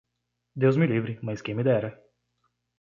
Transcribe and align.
Deus 0.61 0.77
me 0.77 0.87
livre, 0.87 1.19
mas 1.21 1.43
quem 1.43 1.53
me 1.53 1.63
dera 1.63 1.95